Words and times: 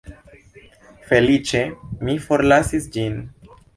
Feliĉe 1.11 1.61
mi 2.09 2.17
forlasis 2.25 2.89
ĝin. 2.97 3.21